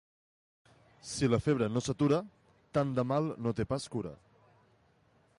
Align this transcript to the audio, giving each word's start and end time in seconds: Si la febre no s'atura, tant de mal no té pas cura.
Si 1.09 1.27
la 1.33 1.39
febre 1.47 1.67
no 1.73 1.83
s'atura, 1.87 2.17
tant 2.77 2.95
de 2.99 3.05
mal 3.11 3.29
no 3.47 3.53
té 3.59 3.67
pas 3.75 3.85
cura. 3.97 4.15